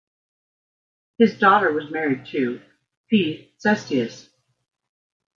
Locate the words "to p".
2.31-3.53